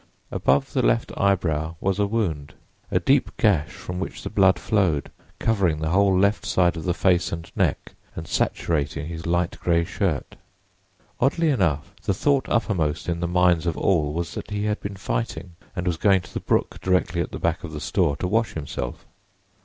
Above 0.31 0.73
the 0.73 0.81
left 0.81 1.11
eyebrow 1.15 1.75
was 1.79 1.99
a 1.99 2.07
wound—a 2.07 2.99
deep 3.01 3.29
gash 3.37 3.69
from 3.69 3.99
which 3.99 4.23
the 4.23 4.31
blood 4.31 4.57
flowed, 4.57 5.11
covering 5.37 5.77
the 5.77 5.89
whole 5.89 6.17
left 6.17 6.43
side 6.43 6.75
of 6.75 6.85
the 6.85 6.93
face 6.95 7.31
and 7.31 7.51
neck 7.55 7.93
and 8.15 8.25
saturating 8.27 9.05
his 9.05 9.27
light 9.27 9.59
gray 9.59 9.83
shirt. 9.83 10.37
Oddly 11.19 11.49
enough, 11.49 11.93
the 12.01 12.15
thought 12.15 12.49
uppermost 12.49 13.07
in 13.07 13.19
the 13.19 13.27
minds 13.27 13.67
of 13.67 13.77
all 13.77 14.11
was 14.11 14.33
that 14.33 14.49
he 14.49 14.63
had 14.63 14.79
been 14.79 14.95
fighting 14.95 15.51
and 15.75 15.85
was 15.85 15.97
going 15.97 16.21
to 16.21 16.33
the 16.33 16.39
brook 16.39 16.81
directly 16.81 17.21
at 17.21 17.29
the 17.31 17.37
back 17.37 17.63
of 17.63 17.71
the 17.71 17.79
store, 17.79 18.15
to 18.17 18.27
wash 18.27 18.53
himself. 18.55 19.05